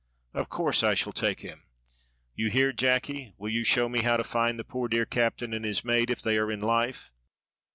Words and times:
"Of 0.33 0.49
course 0.49 0.81
I 0.81 0.95
shall 0.95 1.13
take 1.13 1.41
him. 1.41 1.67
You 2.33 2.49
hear, 2.49 2.73
Jacky, 2.73 3.35
will 3.37 3.51
you 3.51 3.63
show 3.63 3.87
me 3.87 4.01
how 4.01 4.17
to 4.17 4.23
find 4.23 4.57
the 4.57 4.63
poor 4.63 4.87
dear 4.87 5.05
captain 5.05 5.53
and 5.53 5.63
his 5.63 5.85
mate 5.85 6.09
if 6.09 6.23
they 6.23 6.39
are 6.39 6.51
in 6.51 6.59
life?" 6.59 7.13